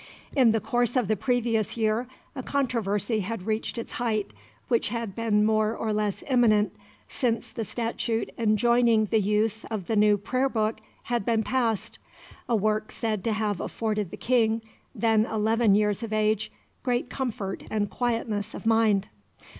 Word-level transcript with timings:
In 0.35 0.51
the 0.51 0.59
course 0.59 0.95
of 0.95 1.07
the 1.07 1.15
previous 1.15 1.77
year 1.77 2.07
a 2.35 2.41
controversy 2.41 3.19
had 3.19 3.45
reached 3.45 3.77
its 3.77 3.91
height 3.91 4.33
which 4.67 4.89
had 4.89 5.13
been 5.13 5.45
more 5.45 5.75
or 5.75 5.93
less 5.93 6.23
imminent 6.27 6.75
since 7.07 7.49
the 7.49 7.63
statute 7.63 8.31
enjoining 8.35 9.05
the 9.05 9.19
use 9.19 9.63
of 9.65 9.85
the 9.85 9.95
new 9.95 10.17
Prayer 10.17 10.49
book 10.49 10.79
had 11.03 11.23
been 11.23 11.43
passed, 11.43 11.99
a 12.49 12.55
work 12.55 12.91
said 12.91 13.23
to 13.25 13.33
have 13.33 13.61
afforded 13.61 14.09
the 14.09 14.17
King 14.17 14.63
then 14.95 15.27
eleven 15.27 15.75
years 15.75 16.01
of 16.01 16.11
age 16.11 16.51
"great 16.81 17.07
comfort 17.11 17.61
and 17.69 17.91
quietness 17.91 18.55
of 18.55 18.65
mind." 18.65 19.07